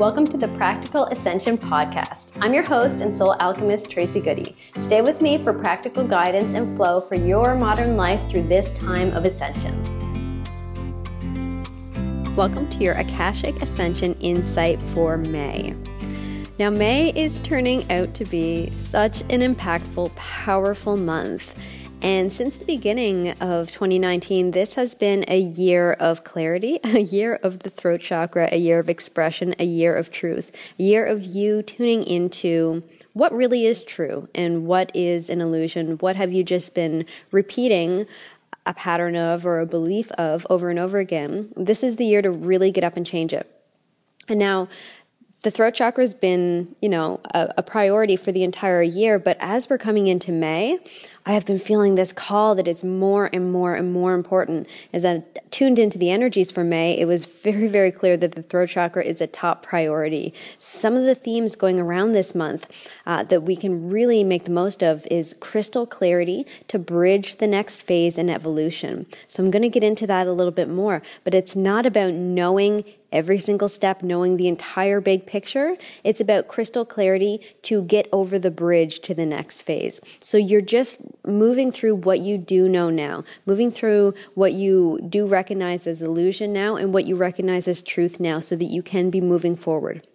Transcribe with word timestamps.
Welcome 0.00 0.26
to 0.28 0.38
the 0.38 0.48
Practical 0.48 1.04
Ascension 1.08 1.58
Podcast. 1.58 2.32
I'm 2.40 2.54
your 2.54 2.62
host 2.62 3.02
and 3.02 3.14
soul 3.14 3.36
alchemist, 3.38 3.90
Tracy 3.90 4.18
Goody. 4.18 4.56
Stay 4.78 5.02
with 5.02 5.20
me 5.20 5.36
for 5.36 5.52
practical 5.52 6.04
guidance 6.04 6.54
and 6.54 6.74
flow 6.74 7.02
for 7.02 7.16
your 7.16 7.54
modern 7.54 7.98
life 7.98 8.26
through 8.30 8.44
this 8.44 8.72
time 8.72 9.12
of 9.12 9.26
ascension. 9.26 9.76
Welcome 12.34 12.66
to 12.70 12.78
your 12.82 12.94
Akashic 12.94 13.60
Ascension 13.60 14.14
Insight 14.20 14.80
for 14.80 15.18
May. 15.18 15.74
Now, 16.58 16.70
May 16.70 17.10
is 17.10 17.38
turning 17.38 17.92
out 17.92 18.14
to 18.14 18.24
be 18.24 18.70
such 18.70 19.20
an 19.28 19.42
impactful, 19.42 20.16
powerful 20.16 20.96
month. 20.96 21.54
And 22.02 22.32
since 22.32 22.56
the 22.56 22.64
beginning 22.64 23.32
of 23.40 23.70
2019, 23.70 24.52
this 24.52 24.74
has 24.74 24.94
been 24.94 25.22
a 25.28 25.38
year 25.38 25.92
of 25.92 26.24
clarity, 26.24 26.80
a 26.84 27.00
year 27.00 27.38
of 27.42 27.60
the 27.60 27.70
throat 27.70 28.00
chakra, 28.00 28.48
a 28.50 28.56
year 28.56 28.78
of 28.78 28.88
expression, 28.88 29.54
a 29.58 29.64
year 29.64 29.94
of 29.94 30.10
truth, 30.10 30.50
a 30.78 30.82
year 30.82 31.04
of 31.04 31.22
you 31.24 31.62
tuning 31.62 32.02
into 32.02 32.82
what 33.12 33.32
really 33.34 33.66
is 33.66 33.84
true 33.84 34.28
and 34.34 34.66
what 34.66 34.90
is 34.94 35.28
an 35.28 35.42
illusion. 35.42 35.98
What 35.98 36.16
have 36.16 36.32
you 36.32 36.42
just 36.42 36.74
been 36.74 37.04
repeating 37.32 38.06
a 38.64 38.72
pattern 38.72 39.16
of 39.16 39.44
or 39.44 39.58
a 39.58 39.66
belief 39.66 40.10
of 40.12 40.46
over 40.48 40.70
and 40.70 40.78
over 40.78 40.98
again? 40.98 41.52
This 41.54 41.82
is 41.82 41.96
the 41.96 42.06
year 42.06 42.22
to 42.22 42.30
really 42.30 42.70
get 42.70 42.84
up 42.84 42.96
and 42.96 43.04
change 43.04 43.34
it. 43.34 43.50
And 44.26 44.38
now, 44.38 44.68
the 45.42 45.50
throat 45.50 45.74
chakra 45.74 46.04
has 46.04 46.14
been, 46.14 46.74
you 46.82 46.88
know, 46.88 47.20
a, 47.32 47.54
a, 47.58 47.62
priority 47.62 48.16
for 48.16 48.30
the 48.30 48.44
entire 48.44 48.82
year. 48.82 49.18
But 49.18 49.38
as 49.40 49.70
we're 49.70 49.78
coming 49.78 50.06
into 50.06 50.32
May, 50.32 50.78
I 51.26 51.32
have 51.32 51.44
been 51.44 51.58
feeling 51.58 51.94
this 51.94 52.12
call 52.12 52.54
that 52.54 52.66
it's 52.66 52.82
more 52.82 53.28
and 53.32 53.52
more 53.52 53.74
and 53.74 53.92
more 53.92 54.14
important. 54.14 54.66
As 54.92 55.04
I 55.04 55.22
tuned 55.50 55.78
into 55.78 55.98
the 55.98 56.10
energies 56.10 56.50
for 56.50 56.64
May, 56.64 56.98
it 56.98 57.04
was 57.04 57.26
very, 57.26 57.68
very 57.68 57.92
clear 57.92 58.16
that 58.16 58.32
the 58.32 58.42
throat 58.42 58.70
chakra 58.70 59.04
is 59.04 59.20
a 59.20 59.26
top 59.26 59.62
priority. 59.62 60.32
Some 60.58 60.96
of 60.96 61.04
the 61.04 61.14
themes 61.14 61.56
going 61.56 61.78
around 61.78 62.12
this 62.12 62.34
month 62.34 62.66
uh, 63.06 63.24
that 63.24 63.42
we 63.42 63.54
can 63.54 63.90
really 63.90 64.24
make 64.24 64.44
the 64.44 64.50
most 64.50 64.82
of 64.82 65.06
is 65.10 65.36
crystal 65.40 65.86
clarity 65.86 66.46
to 66.68 66.78
bridge 66.78 67.36
the 67.36 67.46
next 67.46 67.82
phase 67.82 68.16
in 68.16 68.30
evolution. 68.30 69.06
So 69.28 69.42
I'm 69.42 69.50
going 69.50 69.62
to 69.62 69.68
get 69.68 69.84
into 69.84 70.06
that 70.06 70.26
a 70.26 70.32
little 70.32 70.52
bit 70.52 70.70
more, 70.70 71.02
but 71.22 71.34
it's 71.34 71.54
not 71.54 71.84
about 71.84 72.14
knowing 72.14 72.84
every 73.12 73.38
single 73.38 73.68
step, 73.68 74.02
knowing 74.02 74.36
the 74.36 74.48
entire 74.48 75.00
big 75.00 75.26
picture. 75.26 75.76
It's 76.04 76.20
about 76.20 76.48
crystal 76.48 76.84
clarity 76.84 77.40
to 77.62 77.82
get 77.82 78.08
over 78.12 78.38
the 78.38 78.50
bridge 78.50 79.00
to 79.00 79.14
the 79.14 79.26
next 79.26 79.62
phase. 79.62 80.00
So 80.20 80.36
you're 80.36 80.60
just 80.60 81.00
moving 81.26 81.70
through 81.72 81.94
what 81.96 82.20
you 82.20 82.38
do 82.38 82.68
know 82.68 82.90
now, 82.90 83.24
moving 83.46 83.70
through 83.70 84.14
what 84.34 84.52
you 84.52 84.98
do 85.08 85.26
recognize 85.26 85.86
as 85.86 86.02
illusion 86.02 86.52
now 86.52 86.76
and 86.76 86.92
what 86.92 87.06
you 87.06 87.16
recognize 87.16 87.68
as 87.68 87.82
truth 87.82 88.20
now 88.20 88.40
so 88.40 88.56
that 88.56 88.66
you 88.66 88.82
can 88.82 89.10
be 89.10 89.20
moving 89.20 89.56
forward. 89.56 90.06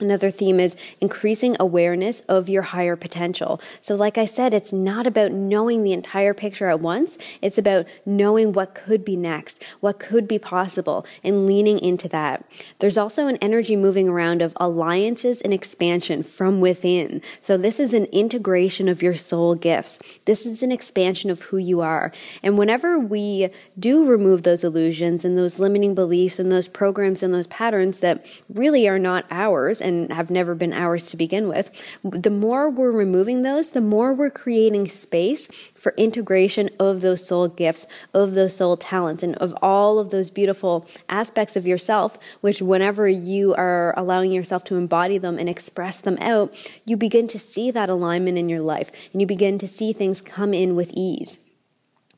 Another 0.00 0.30
theme 0.30 0.58
is 0.58 0.76
increasing 1.00 1.56
awareness 1.60 2.20
of 2.20 2.48
your 2.48 2.62
higher 2.62 2.96
potential. 2.96 3.60
So, 3.82 3.94
like 3.94 4.16
I 4.16 4.24
said, 4.24 4.54
it's 4.54 4.72
not 4.72 5.06
about 5.06 5.30
knowing 5.30 5.82
the 5.82 5.92
entire 5.92 6.32
picture 6.32 6.68
at 6.68 6.80
once. 6.80 7.18
It's 7.42 7.58
about 7.58 7.86
knowing 8.06 8.52
what 8.52 8.74
could 8.74 9.04
be 9.04 9.14
next, 9.14 9.62
what 9.80 9.98
could 9.98 10.26
be 10.26 10.38
possible, 10.38 11.04
and 11.22 11.46
leaning 11.46 11.78
into 11.78 12.08
that. 12.08 12.46
There's 12.78 12.96
also 12.96 13.26
an 13.26 13.36
energy 13.42 13.76
moving 13.76 14.08
around 14.08 14.40
of 14.40 14.54
alliances 14.56 15.42
and 15.42 15.52
expansion 15.52 16.22
from 16.22 16.60
within. 16.60 17.20
So, 17.42 17.58
this 17.58 17.78
is 17.78 17.92
an 17.92 18.06
integration 18.06 18.88
of 18.88 19.02
your 19.02 19.14
soul 19.14 19.54
gifts. 19.54 19.98
This 20.24 20.46
is 20.46 20.62
an 20.62 20.72
expansion 20.72 21.30
of 21.30 21.42
who 21.42 21.58
you 21.58 21.82
are. 21.82 22.10
And 22.42 22.56
whenever 22.56 22.98
we 22.98 23.50
do 23.78 24.06
remove 24.06 24.44
those 24.44 24.64
illusions 24.64 25.26
and 25.26 25.36
those 25.36 25.60
limiting 25.60 25.94
beliefs 25.94 26.38
and 26.38 26.50
those 26.50 26.68
programs 26.68 27.22
and 27.22 27.34
those 27.34 27.46
patterns 27.48 28.00
that 28.00 28.24
really 28.48 28.88
are 28.88 28.98
not 28.98 29.26
ours, 29.30 29.82
and 29.90 30.12
have 30.12 30.30
never 30.30 30.54
been 30.54 30.72
ours 30.72 31.10
to 31.10 31.16
begin 31.16 31.48
with, 31.48 31.70
the 32.02 32.30
more 32.30 32.70
we're 32.70 32.92
removing 32.92 33.42
those, 33.42 33.72
the 33.72 33.80
more 33.80 34.14
we're 34.14 34.30
creating 34.30 34.88
space 34.88 35.48
for 35.74 35.92
integration 35.96 36.70
of 36.78 37.00
those 37.00 37.26
soul 37.26 37.48
gifts, 37.48 37.86
of 38.14 38.32
those 38.32 38.56
soul 38.56 38.76
talents, 38.76 39.22
and 39.22 39.34
of 39.36 39.52
all 39.60 39.98
of 39.98 40.10
those 40.10 40.30
beautiful 40.30 40.86
aspects 41.08 41.56
of 41.56 41.66
yourself, 41.66 42.18
which 42.40 42.62
whenever 42.62 43.08
you 43.08 43.54
are 43.54 43.92
allowing 43.98 44.32
yourself 44.32 44.64
to 44.64 44.76
embody 44.76 45.18
them 45.18 45.38
and 45.38 45.48
express 45.48 46.00
them 46.00 46.16
out, 46.20 46.54
you 46.84 46.96
begin 46.96 47.26
to 47.26 47.38
see 47.38 47.70
that 47.70 47.90
alignment 47.90 48.38
in 48.38 48.48
your 48.48 48.60
life 48.60 48.90
and 49.12 49.20
you 49.20 49.26
begin 49.26 49.58
to 49.58 49.66
see 49.66 49.92
things 49.92 50.20
come 50.20 50.54
in 50.54 50.76
with 50.76 50.92
ease. 50.94 51.40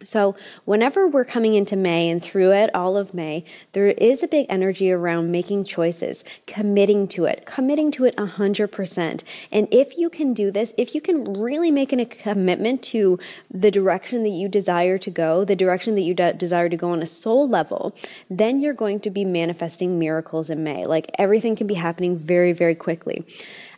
So, 0.04 0.36
whenever 0.64 1.08
we're 1.08 1.24
coming 1.24 1.54
into 1.54 1.76
May 1.76 2.10
and 2.10 2.22
through 2.22 2.52
it, 2.52 2.74
all 2.74 2.96
of 2.96 3.14
May, 3.14 3.44
there 3.72 3.88
is 3.88 4.22
a 4.22 4.28
big 4.28 4.46
energy 4.48 4.90
around 4.90 5.30
making 5.30 5.64
choices, 5.64 6.24
committing 6.46 7.08
to 7.08 7.24
it, 7.24 7.46
committing 7.46 7.90
to 7.92 8.04
it 8.04 8.16
100%. 8.16 9.22
And 9.50 9.68
if 9.70 9.98
you 9.98 10.10
can 10.10 10.34
do 10.34 10.50
this, 10.50 10.74
if 10.76 10.94
you 10.94 11.00
can 11.00 11.32
really 11.32 11.70
make 11.70 11.92
a 11.92 12.04
commitment 12.04 12.82
to 12.84 13.18
the 13.50 13.70
direction 13.70 14.22
that 14.22 14.30
you 14.30 14.48
desire 14.48 14.98
to 14.98 15.10
go, 15.10 15.44
the 15.44 15.56
direction 15.56 15.94
that 15.94 16.02
you 16.02 16.14
de- 16.14 16.32
desire 16.34 16.68
to 16.68 16.76
go 16.76 16.90
on 16.90 17.02
a 17.02 17.06
soul 17.06 17.48
level, 17.48 17.94
then 18.30 18.60
you're 18.60 18.74
going 18.74 19.00
to 19.00 19.10
be 19.10 19.24
manifesting 19.24 19.98
miracles 19.98 20.50
in 20.50 20.62
May. 20.62 20.86
Like 20.86 21.10
everything 21.18 21.56
can 21.56 21.66
be 21.66 21.74
happening 21.74 22.16
very, 22.16 22.52
very 22.52 22.74
quickly. 22.74 23.24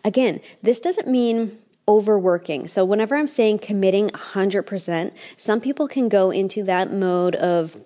Again, 0.04 0.40
this 0.62 0.80
doesn't 0.80 1.08
mean 1.08 1.58
overworking. 1.86 2.68
So 2.68 2.84
whenever 2.84 3.16
I'm 3.16 3.28
saying 3.28 3.58
committing 3.58 4.10
100%, 4.10 5.16
some 5.36 5.60
people 5.60 5.88
can 5.88 6.08
go 6.08 6.30
into 6.30 6.62
that 6.64 6.92
mode 6.92 7.34
of 7.36 7.76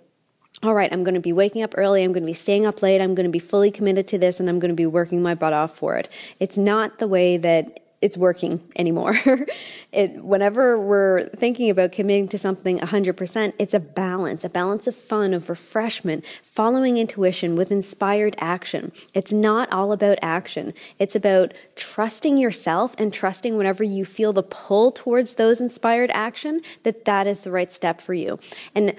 all 0.62 0.74
right, 0.74 0.92
I'm 0.92 1.04
going 1.04 1.14
to 1.14 1.20
be 1.20 1.32
waking 1.32 1.62
up 1.62 1.74
early, 1.76 2.02
I'm 2.02 2.12
going 2.12 2.24
to 2.24 2.26
be 2.26 2.32
staying 2.32 2.66
up 2.66 2.82
late, 2.82 3.00
I'm 3.00 3.14
going 3.14 3.26
to 3.26 3.30
be 3.30 3.38
fully 3.38 3.70
committed 3.70 4.08
to 4.08 4.18
this, 4.18 4.40
and 4.40 4.48
I'm 4.48 4.58
going 4.58 4.70
to 4.70 4.74
be 4.74 4.86
working 4.86 5.22
my 5.22 5.36
butt 5.36 5.52
off 5.52 5.76
for 5.76 5.96
it. 5.96 6.08
It's 6.40 6.58
not 6.58 6.98
the 6.98 7.06
way 7.06 7.36
that 7.36 7.77
it's 8.00 8.16
working 8.16 8.62
anymore. 8.76 9.18
it, 9.92 10.22
whenever 10.22 10.78
we're 10.78 11.28
thinking 11.30 11.68
about 11.70 11.92
committing 11.92 12.28
to 12.28 12.38
something 12.38 12.78
100%, 12.78 13.52
it's 13.58 13.74
a 13.74 13.80
balance, 13.80 14.44
a 14.44 14.48
balance 14.48 14.86
of 14.86 14.94
fun, 14.94 15.34
of 15.34 15.48
refreshment, 15.48 16.24
following 16.42 16.96
intuition 16.96 17.56
with 17.56 17.72
inspired 17.72 18.36
action. 18.38 18.92
It's 19.14 19.32
not 19.32 19.72
all 19.72 19.92
about 19.92 20.18
action. 20.22 20.74
It's 20.98 21.16
about 21.16 21.54
trusting 21.74 22.38
yourself 22.38 22.94
and 22.98 23.12
trusting 23.12 23.56
whenever 23.56 23.82
you 23.82 24.04
feel 24.04 24.32
the 24.32 24.42
pull 24.42 24.92
towards 24.92 25.34
those 25.34 25.60
inspired 25.60 26.10
action 26.12 26.60
that 26.84 27.04
that 27.04 27.26
is 27.26 27.42
the 27.42 27.50
right 27.50 27.72
step 27.72 28.00
for 28.00 28.14
you. 28.14 28.38
And 28.74 28.94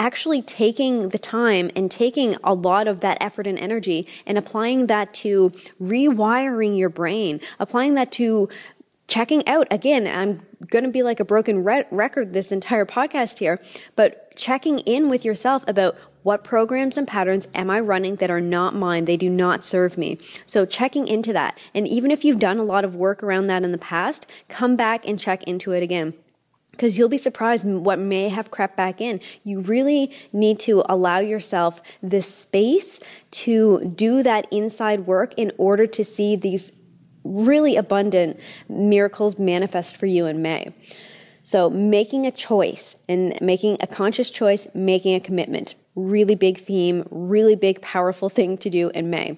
actually 0.00 0.40
taking 0.40 1.10
the 1.10 1.18
time 1.18 1.70
and 1.76 1.90
taking 1.90 2.34
a 2.42 2.54
lot 2.54 2.88
of 2.88 3.00
that 3.00 3.18
effort 3.20 3.46
and 3.46 3.58
energy 3.58 4.08
and 4.26 4.38
applying 4.38 4.86
that 4.86 5.12
to 5.12 5.50
rewiring 5.78 6.76
your 6.76 6.88
brain, 6.88 7.38
applying 7.58 7.94
that 7.94 8.10
to 8.10 8.48
checking 9.06 9.46
out. 9.46 9.66
Again 9.70 10.06
i'm 10.06 10.46
going 10.68 10.84
to 10.84 10.90
be 10.90 11.02
like 11.02 11.20
a 11.20 11.24
broken 11.24 11.64
re- 11.64 11.84
record 11.90 12.32
this 12.32 12.52
entire 12.52 12.84
podcast 12.84 13.38
here 13.38 13.60
but 13.96 14.34
checking 14.36 14.78
in 14.80 15.08
with 15.08 15.24
yourself 15.24 15.64
about 15.66 15.96
what 16.22 16.44
programs 16.44 16.96
and 16.96 17.08
patterns 17.08 17.48
am 17.54 17.70
i 17.70 17.80
running 17.80 18.16
that 18.16 18.30
are 18.30 18.40
not 18.40 18.74
mine 18.74 19.04
they 19.04 19.16
do 19.16 19.28
not 19.28 19.64
serve 19.64 19.98
me. 19.98 20.18
So 20.46 20.64
checking 20.64 21.08
into 21.08 21.32
that. 21.32 21.58
And 21.74 21.88
even 21.88 22.10
if 22.10 22.24
you've 22.24 22.38
done 22.38 22.58
a 22.58 22.64
lot 22.64 22.84
of 22.84 22.94
work 22.94 23.22
around 23.22 23.48
that 23.48 23.64
in 23.64 23.72
the 23.72 23.78
past 23.78 24.26
come 24.48 24.76
back 24.76 25.06
and 25.06 25.18
check 25.18 25.42
into 25.44 25.72
it 25.72 25.82
again 25.82 26.14
because 26.80 26.96
you'll 26.96 27.10
be 27.10 27.18
surprised 27.18 27.66
what 27.66 27.98
may 27.98 28.30
have 28.30 28.50
crept 28.50 28.74
back 28.74 29.02
in. 29.02 29.20
You 29.44 29.60
really 29.60 30.16
need 30.32 30.58
to 30.60 30.82
allow 30.88 31.18
yourself 31.18 31.82
the 32.02 32.22
space 32.22 33.00
to 33.32 33.92
do 33.94 34.22
that 34.22 34.46
inside 34.50 35.00
work 35.00 35.34
in 35.36 35.52
order 35.58 35.86
to 35.88 36.02
see 36.02 36.36
these 36.36 36.72
really 37.22 37.76
abundant 37.76 38.40
miracles 38.66 39.38
manifest 39.38 39.94
for 39.94 40.06
you 40.06 40.24
in 40.24 40.40
May. 40.40 40.72
So, 41.42 41.68
making 41.68 42.24
a 42.24 42.30
choice 42.30 42.96
and 43.06 43.38
making 43.42 43.76
a 43.82 43.86
conscious 43.86 44.30
choice, 44.30 44.66
making 44.72 45.14
a 45.14 45.20
commitment. 45.20 45.74
Really 45.94 46.34
big 46.34 46.56
theme, 46.56 47.06
really 47.10 47.56
big, 47.56 47.82
powerful 47.82 48.28
thing 48.38 48.56
to 48.56 48.70
do 48.70 48.88
in 48.94 49.10
May 49.10 49.36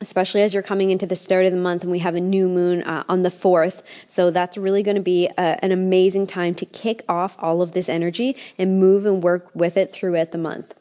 especially 0.00 0.42
as 0.42 0.54
you're 0.54 0.62
coming 0.62 0.90
into 0.90 1.06
the 1.06 1.16
start 1.16 1.44
of 1.44 1.52
the 1.52 1.58
month 1.58 1.82
and 1.82 1.90
we 1.90 1.98
have 1.98 2.14
a 2.14 2.20
new 2.20 2.48
moon 2.48 2.82
uh, 2.82 3.04
on 3.08 3.22
the 3.22 3.28
4th. 3.28 3.82
So 4.06 4.30
that's 4.30 4.56
really 4.56 4.82
going 4.82 4.96
to 4.96 5.02
be 5.02 5.26
a, 5.38 5.62
an 5.64 5.72
amazing 5.72 6.26
time 6.26 6.54
to 6.56 6.66
kick 6.66 7.04
off 7.08 7.36
all 7.40 7.62
of 7.62 7.72
this 7.72 7.88
energy 7.88 8.36
and 8.56 8.78
move 8.78 9.06
and 9.06 9.22
work 9.22 9.50
with 9.54 9.76
it 9.76 9.92
throughout 9.92 10.32
the 10.32 10.38
month. 10.38 10.74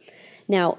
Now, 0.48 0.78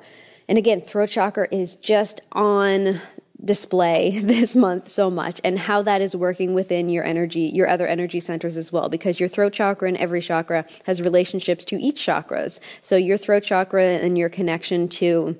and 0.48 0.56
again, 0.56 0.80
throat 0.80 1.10
chakra 1.10 1.48
is 1.50 1.76
just 1.76 2.20
on 2.32 3.00
display 3.44 4.18
this 4.22 4.56
month 4.56 4.88
so 4.88 5.10
much 5.10 5.40
and 5.44 5.58
how 5.58 5.82
that 5.82 6.00
is 6.00 6.14
working 6.14 6.54
within 6.54 6.88
your 6.88 7.04
energy, 7.04 7.50
your 7.52 7.68
other 7.68 7.86
energy 7.86 8.20
centers 8.20 8.56
as 8.56 8.72
well, 8.72 8.88
because 8.88 9.20
your 9.20 9.28
throat 9.28 9.52
chakra 9.52 9.88
and 9.88 9.96
every 9.98 10.20
chakra 10.20 10.64
has 10.84 11.02
relationships 11.02 11.64
to 11.64 11.76
each 11.76 12.04
chakras. 12.04 12.58
So 12.82 12.96
your 12.96 13.16
throat 13.16 13.42
chakra 13.42 13.84
and 13.84 14.16
your 14.16 14.28
connection 14.28 14.88
to 14.88 15.36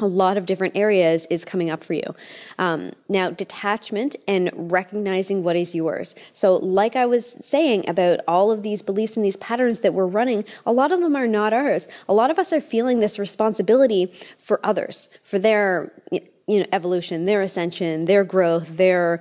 a 0.00 0.06
lot 0.06 0.36
of 0.36 0.46
different 0.46 0.76
areas 0.76 1.26
is 1.30 1.44
coming 1.44 1.70
up 1.70 1.82
for 1.82 1.94
you. 1.94 2.14
Um, 2.58 2.92
now, 3.08 3.30
detachment 3.30 4.16
and 4.26 4.50
recognizing 4.54 5.42
what 5.42 5.56
is 5.56 5.74
yours. 5.74 6.14
So, 6.32 6.56
like 6.56 6.94
I 6.94 7.06
was 7.06 7.26
saying 7.44 7.88
about 7.88 8.20
all 8.28 8.50
of 8.50 8.62
these 8.62 8.82
beliefs 8.82 9.16
and 9.16 9.24
these 9.24 9.36
patterns 9.36 9.80
that 9.80 9.94
we're 9.94 10.06
running, 10.06 10.44
a 10.64 10.72
lot 10.72 10.92
of 10.92 11.00
them 11.00 11.16
are 11.16 11.26
not 11.26 11.52
ours. 11.52 11.88
A 12.08 12.14
lot 12.14 12.30
of 12.30 12.38
us 12.38 12.52
are 12.52 12.60
feeling 12.60 13.00
this 13.00 13.18
responsibility 13.18 14.12
for 14.38 14.60
others, 14.64 15.08
for 15.22 15.38
their 15.38 15.92
you 16.10 16.60
know 16.60 16.66
evolution, 16.72 17.24
their 17.24 17.42
ascension, 17.42 18.04
their 18.04 18.24
growth, 18.24 18.76
their 18.76 19.20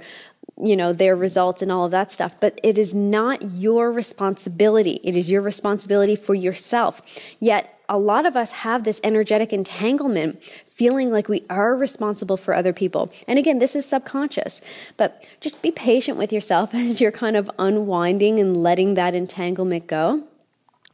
you 0.62 0.76
know 0.76 0.94
their 0.94 1.16
results 1.16 1.62
and 1.62 1.72
all 1.72 1.86
of 1.86 1.92
that 1.92 2.10
stuff 2.10 2.36
but 2.40 2.60
it 2.64 2.80
is 2.80 2.92
not 2.92 3.40
your 3.52 3.92
responsibility 3.92 5.00
it 5.04 5.16
is 5.16 5.30
your 5.30 5.42
responsibility 5.42 6.16
for 6.16 6.34
yourself 6.34 7.00
yet 7.40 7.77
a 7.90 7.98
lot 7.98 8.26
of 8.26 8.36
us 8.36 8.52
have 8.52 8.84
this 8.84 9.00
energetic 9.04 9.54
entanglement 9.54 10.42
feeling 10.66 11.12
like 11.12 11.30
we 11.30 11.46
are 11.50 11.76
responsible 11.76 12.38
for 12.38 12.54
other 12.54 12.74
people. 12.74 13.12
And 13.28 13.40
again 13.40 13.60
this 13.60 13.76
is 13.76 13.86
subconscious. 13.86 14.62
But 14.98 15.24
just 15.40 15.62
be 15.62 15.72
patient 15.72 16.18
with 16.18 16.34
yourself 16.34 16.74
as 16.76 17.00
you're 17.00 17.12
kind 17.12 17.36
of 17.36 17.50
unwinding 17.58 18.40
and 18.40 18.56
letting 18.56 18.96
that 18.96 19.14
entanglement 19.14 19.88
go. 19.88 20.24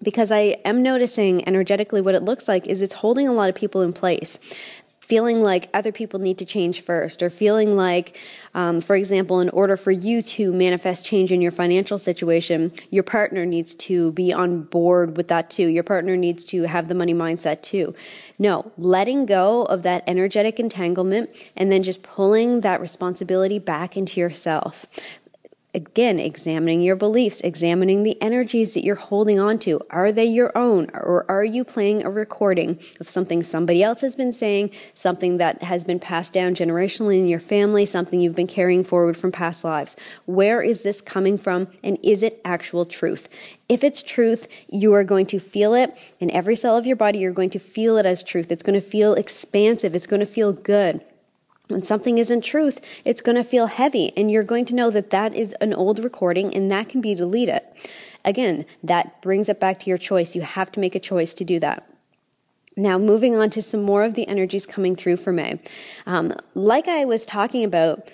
Because 0.02 0.32
I 0.32 0.58
am 0.66 0.84
noticing 0.84 1.48
energetically 1.48 2.02
what 2.02 2.14
it 2.14 2.24
looks 2.24 2.48
like 2.48 2.68
is 2.68 2.82
it's 2.82 2.96
holding 2.96 3.28
a 3.28 3.32
lot 3.32 3.48
of 3.48 3.56
people 3.56 3.82
in 3.82 3.94
place 3.94 4.38
feeling 5.04 5.42
like 5.42 5.70
other 5.74 5.92
people 5.92 6.18
need 6.18 6.38
to 6.38 6.46
change 6.46 6.80
first, 6.80 7.22
or 7.22 7.30
feeling 7.30 7.76
like, 7.76 8.18
um, 8.56 8.80
for 8.80 8.96
example, 8.96 9.42
in 9.42 9.50
order 9.50 9.76
for 9.76 9.92
you 9.92 10.22
to 10.24 10.54
manifest 10.54 11.06
change 11.06 11.30
in 11.30 11.42
your 11.42 11.52
financial 11.52 11.98
situation, 11.98 12.72
your 12.90 13.04
partner 13.04 13.46
needs 13.46 13.76
to 13.76 14.14
be 14.14 14.32
on 14.32 14.62
board 14.62 15.18
with 15.18 15.28
that 15.28 15.50
too. 15.50 15.68
Your 15.68 15.84
partner 15.84 16.16
needs 16.16 16.46
to 16.46 16.64
have 16.64 16.88
the 16.88 16.96
money 16.96 17.14
mindset 17.14 17.62
too. 17.62 17.94
No, 18.40 18.72
letting 18.78 19.26
go 19.26 19.64
of 19.64 19.84
that 19.84 20.06
energetic 20.08 20.58
entanglement 20.58 21.30
and 21.58 21.70
then 21.70 21.84
just 21.84 22.02
pulling 22.02 22.62
that 22.62 22.80
responsibility 22.80 23.60
back 23.60 23.98
into 23.98 24.22
yourself 24.22 24.86
again, 25.74 26.20
examining 26.20 26.82
your 26.82 26.96
beliefs, 26.96 27.42
examining 27.42 28.04
the 28.04 28.22
energies 28.22 28.74
that 28.74 28.84
you're 28.84 28.96
holding 28.96 29.40
on 29.40 29.58
to. 29.60 29.82
Are 29.90 30.12
they 30.12 30.26
your 30.26 30.56
own? 30.56 30.90
Or 30.94 31.26
are 31.30 31.44
you 31.44 31.64
playing 31.64 32.06
a 32.06 32.12
recording 32.12 32.80
of 33.00 33.10
something 33.10 33.42
somebody 33.42 33.82
else 33.82 34.02
has 34.02 34.16
been 34.16 34.34
saying, 34.34 34.72
something 34.94 35.38
that 35.38 35.64
has 35.64 35.84
been 35.84 36.00
passed 36.00 36.34
down 36.34 36.54
generationally 36.54 37.20
in 37.20 37.28
your 37.28 37.40
family, 37.40 37.86
something 37.86 38.20
you've 38.20 38.36
been 38.36 38.48
carrying 38.48 38.84
forward 38.84 39.18
from 39.18 39.32
past 39.32 39.64
lives? 39.64 39.96
Where 40.26 40.62
is 40.62 40.84
this 40.84 41.02
coming 41.02 41.38
from? 41.38 41.68
And 41.84 41.98
is 42.04 42.22
it 42.22 42.40
actual 42.46 42.86
truth? 42.86 43.28
If 43.68 43.84
it's 43.84 44.04
truth, 44.04 44.48
you 44.68 44.94
are 44.94 45.04
going 45.04 45.26
to 45.28 45.40
feel 45.40 45.74
it 45.74 45.98
in 46.20 46.30
every 46.32 46.56
cell 46.56 46.78
of 46.78 46.86
your 46.86 46.96
body. 46.96 47.20
You're 47.20 47.32
going 47.32 47.50
to 47.52 47.60
feel 47.60 47.98
it 47.98 48.06
as 48.06 48.24
truth. 48.24 48.52
It's 48.52 48.64
going 48.64 48.80
to 48.80 48.86
feel 48.86 49.16
expansive. 49.16 49.96
It's 49.96 50.08
going 50.08 50.20
to 50.20 50.26
feel 50.26 50.54
good. 50.54 51.04
When 51.70 51.82
something 51.82 52.18
isn't 52.18 52.44
truth, 52.44 52.80
it's 53.06 53.22
going 53.22 53.38
to 53.38 53.44
feel 53.44 53.68
heavy, 53.68 54.12
and 54.18 54.30
you're 54.30 54.44
going 54.44 54.66
to 54.66 54.76
know 54.76 54.90
that 54.92 55.12
that 55.12 55.34
is 55.34 55.54
an 55.62 55.74
old 55.74 56.04
recording 56.04 56.54
and 56.54 56.70
that 56.70 56.90
can 56.90 57.00
be 57.00 57.16
deleted. 57.16 57.62
Again, 58.26 58.66
that 58.84 59.22
brings 59.22 59.48
it 59.48 59.62
back 59.62 59.80
to 59.82 59.90
your 59.90 59.98
choice. 59.98 60.36
You 60.36 60.42
have 60.42 60.72
to 60.74 60.82
make 60.82 60.94
a 60.94 61.00
choice 61.00 61.34
to 61.36 61.46
do 61.46 61.60
that. 61.62 61.90
Now, 62.76 62.98
moving 62.98 63.36
on 63.36 63.50
to 63.52 63.62
some 63.62 63.84
more 63.84 64.04
of 64.04 64.16
the 64.16 64.28
energies 64.28 64.66
coming 64.66 64.96
through 64.96 65.18
for 65.18 65.32
May. 65.32 65.62
Um, 66.06 66.34
like 66.54 66.88
I 66.88 67.06
was 67.06 67.26
talking 67.26 67.64
about, 67.64 68.10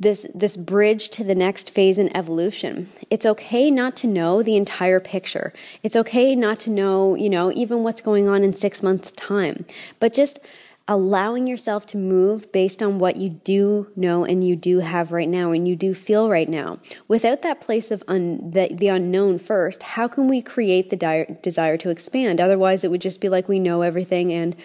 this 0.00 0.26
this 0.34 0.56
bridge 0.56 1.10
to 1.10 1.22
the 1.22 1.34
next 1.34 1.70
phase 1.70 1.98
in 1.98 2.16
evolution. 2.16 2.88
It's 3.10 3.26
okay 3.26 3.70
not 3.70 3.96
to 3.96 4.06
know 4.06 4.42
the 4.42 4.56
entire 4.56 4.98
picture. 4.98 5.52
It's 5.82 5.94
okay 5.94 6.34
not 6.34 6.58
to 6.60 6.70
know, 6.70 7.14
you 7.14 7.28
know, 7.28 7.52
even 7.52 7.82
what's 7.82 8.00
going 8.00 8.26
on 8.26 8.42
in 8.42 8.54
6 8.54 8.82
months 8.82 9.12
time. 9.12 9.66
But 10.00 10.14
just 10.14 10.38
allowing 10.90 11.46
yourself 11.46 11.86
to 11.86 11.96
move 11.96 12.50
based 12.50 12.82
on 12.82 12.98
what 12.98 13.16
you 13.16 13.30
do 13.30 13.88
know 13.94 14.24
and 14.24 14.46
you 14.46 14.56
do 14.56 14.80
have 14.80 15.12
right 15.12 15.28
now 15.28 15.52
and 15.52 15.68
you 15.68 15.76
do 15.76 15.94
feel 15.94 16.28
right 16.28 16.48
now. 16.48 16.80
Without 17.06 17.42
that 17.42 17.60
place 17.60 17.92
of 17.92 18.02
un- 18.08 18.50
the, 18.50 18.68
the 18.72 18.88
unknown 18.88 19.38
first, 19.38 19.84
how 19.84 20.08
can 20.08 20.26
we 20.26 20.42
create 20.42 20.90
the 20.90 20.96
di- 20.96 21.38
desire 21.42 21.76
to 21.76 21.90
expand? 21.90 22.40
Otherwise, 22.40 22.82
it 22.82 22.90
would 22.90 23.00
just 23.00 23.20
be 23.20 23.28
like 23.28 23.48
we 23.48 23.60
know 23.60 23.82
everything 23.82 24.32
and, 24.32 24.56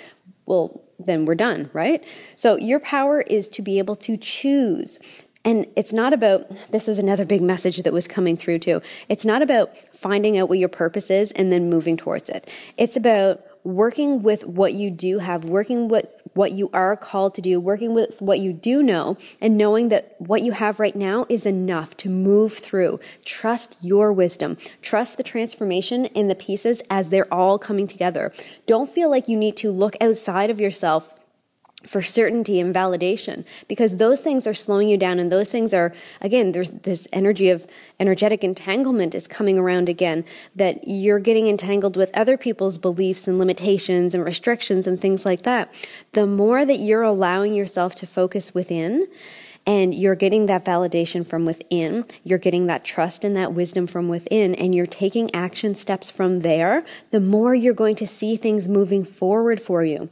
well, 0.47 0.81
then 0.97 1.25
we're 1.25 1.35
done, 1.35 1.69
right? 1.73 2.03
So 2.35 2.57
your 2.57 2.79
power 2.79 3.21
is 3.21 3.47
to 3.49 3.61
be 3.61 3.77
able 3.77 3.95
to 3.97 4.17
choose. 4.17 4.97
And 5.43 5.67
it's 5.75 5.93
not 5.93 6.11
about, 6.11 6.49
this 6.71 6.87
was 6.87 6.97
another 6.97 7.23
big 7.23 7.43
message 7.43 7.83
that 7.83 7.93
was 7.93 8.07
coming 8.07 8.35
through 8.35 8.59
too. 8.59 8.81
It's 9.09 9.27
not 9.27 9.43
about 9.43 9.71
finding 9.93 10.39
out 10.39 10.49
what 10.49 10.57
your 10.57 10.69
purpose 10.69 11.11
is 11.11 11.31
and 11.33 11.51
then 11.51 11.69
moving 11.69 11.97
towards 11.97 12.29
it. 12.29 12.51
It's 12.79 12.97
about 12.97 13.45
working 13.65 14.21
with 14.21 14.45
what 14.45 14.73
you 14.73 14.91
do 14.91 15.19
have, 15.19 15.43
working 15.43 15.87
with 15.87 16.21
what 16.33 16.51
you 16.51 16.69
are 16.71 16.95
called 16.95 17.33
to 17.35 17.41
do, 17.41 17.59
working 17.59 17.93
with 17.93 18.21
what 18.21 18.39
you 18.39 18.53
do 18.53 18.81
know, 18.81 19.17
and 19.41 19.57
knowing 19.57 19.89
that 19.89 20.15
what 20.19 20.43
you 20.43 20.51
have 20.51 20.79
right 20.79 20.95
now 20.95 21.25
is 21.27 21.45
enough 21.45 21.97
to 21.97 22.07
move 22.07 22.53
through. 22.53 22.99
Trust 23.25 23.75
your 23.81 24.13
wisdom. 24.13 24.57
Trust 24.81 25.17
the 25.17 25.23
transformation 25.23 26.05
in 26.05 26.27
the 26.27 26.35
pieces 26.35 26.83
as 26.89 27.09
they're 27.09 27.33
all 27.33 27.57
coming 27.57 27.87
together. 27.87 28.31
Don't 28.67 28.89
feel 28.89 29.09
like 29.09 29.27
you 29.27 29.35
need 29.35 29.57
to 29.57 29.71
look 29.71 29.95
outside 29.99 30.49
of 30.49 30.61
yourself 30.61 31.13
for 31.85 32.01
certainty 32.01 32.59
and 32.59 32.73
validation 32.73 33.45
because 33.67 33.97
those 33.97 34.23
things 34.23 34.47
are 34.47 34.53
slowing 34.53 34.89
you 34.89 34.97
down 34.97 35.19
and 35.19 35.31
those 35.31 35.51
things 35.51 35.73
are 35.73 35.93
again 36.21 36.51
there's 36.51 36.71
this 36.71 37.07
energy 37.13 37.49
of 37.49 37.67
energetic 37.99 38.43
entanglement 38.43 39.15
is 39.15 39.27
coming 39.27 39.57
around 39.57 39.89
again 39.89 40.23
that 40.55 40.87
you're 40.87 41.19
getting 41.19 41.47
entangled 41.47 41.95
with 41.95 42.15
other 42.15 42.37
people's 42.37 42.77
beliefs 42.77 43.27
and 43.27 43.39
limitations 43.39 44.13
and 44.13 44.23
restrictions 44.23 44.87
and 44.87 44.99
things 44.99 45.25
like 45.25 45.43
that 45.43 45.73
the 46.13 46.27
more 46.27 46.65
that 46.65 46.77
you're 46.77 47.03
allowing 47.03 47.53
yourself 47.53 47.95
to 47.95 48.05
focus 48.05 48.53
within 48.53 49.07
and 49.67 49.95
you're 49.95 50.15
getting 50.15 50.45
that 50.45 50.63
validation 50.63 51.25
from 51.25 51.45
within. 51.45 52.05
You're 52.23 52.37
getting 52.37 52.67
that 52.67 52.85
trust 52.85 53.23
and 53.23 53.35
that 53.35 53.53
wisdom 53.53 53.87
from 53.87 54.07
within, 54.07 54.53
and 54.55 54.75
you're 54.75 54.85
taking 54.85 55.33
action 55.33 55.73
steps 55.73 56.09
from 56.09 56.41
there. 56.41 56.85
The 57.11 57.19
more 57.19 57.55
you're 57.55 57.73
going 57.73 57.95
to 57.95 58.05
see 58.07 58.35
things 58.35 58.67
moving 58.67 59.03
forward 59.03 59.59
for 59.59 59.83
you 59.83 60.09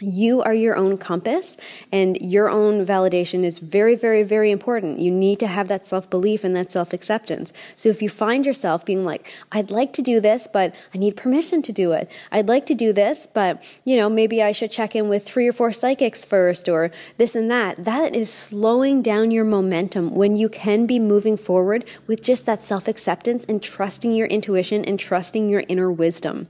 you 0.00 0.42
are 0.42 0.54
your 0.54 0.76
own 0.76 0.98
compass 0.98 1.56
and 1.92 2.16
your 2.20 2.48
own 2.48 2.84
validation 2.84 3.44
is 3.44 3.58
very 3.58 3.94
very 3.94 4.22
very 4.22 4.50
important. 4.50 5.00
You 5.00 5.10
need 5.10 5.40
to 5.40 5.46
have 5.46 5.68
that 5.68 5.86
self-belief 5.86 6.44
and 6.44 6.54
that 6.56 6.70
self-acceptance. 6.70 7.52
So 7.76 7.88
if 7.88 8.02
you 8.02 8.08
find 8.08 8.46
yourself 8.46 8.84
being 8.84 9.04
like 9.04 9.32
i'd 9.52 9.70
like 9.70 9.92
to 9.92 10.02
do 10.02 10.20
this 10.20 10.46
but 10.46 10.74
i 10.94 10.98
need 10.98 11.16
permission 11.16 11.62
to 11.62 11.72
do 11.72 11.92
it. 11.92 12.10
I'd 12.30 12.48
like 12.48 12.66
to 12.66 12.74
do 12.74 12.92
this 12.92 13.26
but 13.26 13.62
you 13.84 13.96
know 13.96 14.08
maybe 14.08 14.42
i 14.42 14.52
should 14.52 14.70
check 14.70 14.94
in 14.94 15.08
with 15.08 15.26
three 15.26 15.48
or 15.48 15.52
four 15.52 15.72
psychics 15.72 16.24
first 16.24 16.68
or 16.68 16.90
this 17.16 17.34
and 17.34 17.50
that 17.50 17.84
that 17.84 18.14
is 18.14 18.32
slowing 18.32 19.02
down 19.02 19.30
your 19.30 19.44
momentum 19.44 20.14
when 20.14 20.36
you 20.36 20.48
can 20.48 20.86
be 20.86 20.98
moving 20.98 21.36
forward 21.36 21.84
with 22.06 22.22
just 22.22 22.46
that 22.46 22.60
self-acceptance 22.60 23.44
and 23.44 23.62
trusting 23.62 24.12
your 24.12 24.26
intuition 24.28 24.84
and 24.84 24.98
trusting 24.98 25.48
your 25.48 25.64
inner 25.68 25.90
wisdom 25.90 26.48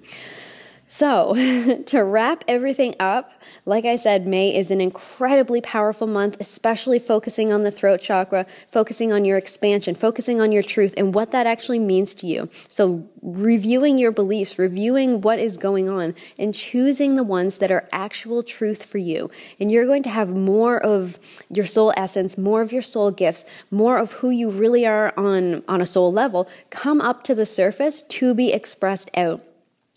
so, 0.91 1.35
to 1.87 2.03
wrap 2.03 2.45
everything 2.49 2.95
up, 2.99 3.31
like 3.67 3.85
I 3.85 3.97
said, 3.97 4.27
May 4.27 4.57
is 4.57 4.71
an 4.71 4.81
incredibly 4.81 5.61
powerful 5.61 6.07
month, 6.07 6.39
especially 6.41 6.99
focusing 6.99 7.53
on 7.53 7.63
the 7.63 7.71
throat 7.71 8.01
chakra, 8.01 8.47
focusing 8.69 9.13
on 9.13 9.27
your 9.27 9.37
expansion, 9.37 9.95
focusing 9.95 10.41
on 10.41 10.51
your 10.51 10.63
truth 10.63 10.95
and 10.97 11.15
what 11.15 11.31
that 11.33 11.47
actually 11.47 11.79
means 11.79 12.15
to 12.17 12.27
you. 12.27 12.49
So, 12.69 13.07
reviewing 13.21 13.99
your 13.99 14.13
beliefs, 14.13 14.59
reviewing 14.59 15.21
what 15.21 15.39
is 15.39 15.59
going 15.59 15.91
on, 15.91 16.15
and 16.39 16.55
choosing 16.55 17.17
the 17.17 17.23
ones 17.23 17.59
that 17.59 17.71
are 17.71 17.87
actual 17.93 18.43
truth 18.43 18.83
for 18.83 18.97
you. 18.97 19.31
And 19.61 19.71
you're 19.71 19.87
going 19.87 20.03
to 20.05 20.11
have 20.11 20.31
more 20.31 20.79
of 20.79 21.19
your 21.51 21.67
soul 21.67 21.93
essence, 21.99 22.39
more 22.39 22.63
of 22.63 22.73
your 22.73 22.83
soul 22.83 23.11
gifts, 23.11 23.45
more 23.71 23.99
of 23.99 24.13
who 24.13 24.31
you 24.31 24.49
really 24.49 24.87
are 24.87 25.13
on, 25.19 25.63
on 25.69 25.83
a 25.83 25.87
soul 25.87 26.11
level 26.11 26.49
come 26.71 27.03
up 27.03 27.25
to 27.25 27.35
the 27.35 27.45
surface 27.45 28.01
to 28.03 28.35
be 28.35 28.55
expressed 28.55 29.11
out. 29.15 29.45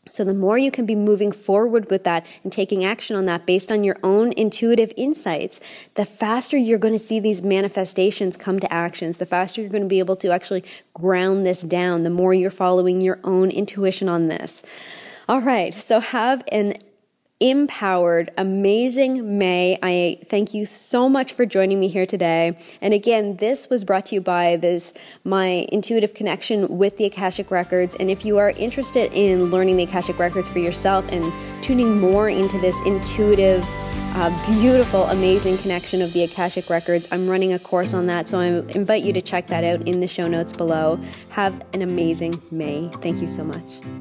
So, 0.07 0.23
the 0.23 0.33
more 0.33 0.57
you 0.57 0.71
can 0.71 0.87
be 0.87 0.95
moving 0.95 1.31
forward 1.31 1.91
with 1.91 2.05
that 2.05 2.25
and 2.43 2.51
taking 2.51 2.83
action 2.83 3.15
on 3.15 3.25
that 3.25 3.45
based 3.45 3.71
on 3.71 3.83
your 3.83 3.97
own 4.01 4.31
intuitive 4.33 4.91
insights, 4.97 5.59
the 5.93 6.05
faster 6.05 6.57
you're 6.57 6.79
going 6.79 6.95
to 6.95 6.99
see 6.99 7.19
these 7.19 7.43
manifestations 7.43 8.35
come 8.35 8.59
to 8.59 8.73
actions, 8.73 9.19
the 9.19 9.27
faster 9.27 9.61
you're 9.61 9.69
going 9.69 9.83
to 9.83 9.87
be 9.87 9.99
able 9.99 10.15
to 10.15 10.31
actually 10.31 10.63
ground 10.95 11.45
this 11.45 11.61
down, 11.61 12.01
the 12.01 12.09
more 12.09 12.33
you're 12.33 12.49
following 12.49 12.99
your 12.99 13.19
own 13.23 13.51
intuition 13.51 14.09
on 14.09 14.27
this. 14.27 14.63
All 15.29 15.41
right, 15.41 15.71
so 15.71 15.99
have 15.99 16.43
an 16.51 16.73
empowered, 17.41 18.31
amazing 18.37 19.37
May. 19.37 19.77
I 19.81 20.19
thank 20.25 20.53
you 20.53 20.65
so 20.65 21.09
much 21.09 21.33
for 21.33 21.45
joining 21.45 21.79
me 21.79 21.87
here 21.87 22.05
today. 22.05 22.57
And 22.81 22.93
again, 22.93 23.37
this 23.37 23.69
was 23.69 23.83
brought 23.83 24.05
to 24.07 24.15
you 24.15 24.21
by 24.21 24.57
this 24.57 24.93
my 25.23 25.67
intuitive 25.71 26.13
connection 26.13 26.77
with 26.77 26.97
the 26.97 27.05
Akashic 27.05 27.49
Records. 27.49 27.95
And 27.95 28.11
if 28.11 28.23
you 28.23 28.37
are 28.37 28.51
interested 28.51 29.11
in 29.13 29.45
learning 29.45 29.77
the 29.77 29.83
Akashic 29.83 30.19
Records 30.19 30.47
for 30.47 30.59
yourself 30.59 31.11
and 31.11 31.33
tuning 31.63 31.99
more 31.99 32.29
into 32.29 32.59
this 32.59 32.79
intuitive, 32.85 33.65
uh, 34.13 34.29
beautiful, 34.45 35.05
amazing 35.05 35.57
connection 35.57 36.01
of 36.01 36.13
the 36.13 36.23
Akashic 36.23 36.69
Records, 36.69 37.07
I'm 37.11 37.27
running 37.27 37.53
a 37.53 37.59
course 37.59 37.93
on 37.93 38.05
that. 38.05 38.27
So 38.27 38.39
I 38.39 38.45
invite 38.77 39.03
you 39.03 39.13
to 39.13 39.21
check 39.21 39.47
that 39.47 39.63
out 39.63 39.87
in 39.87 39.99
the 39.99 40.07
show 40.07 40.27
notes 40.27 40.53
below. 40.53 40.99
Have 41.29 41.65
an 41.73 41.81
amazing 41.81 42.39
May. 42.51 42.89
Thank 43.01 43.19
you 43.21 43.27
so 43.27 43.43
much. 43.43 44.00